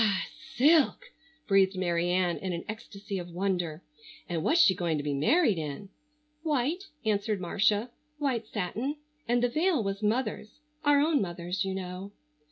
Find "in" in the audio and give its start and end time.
2.39-2.53, 5.59-5.89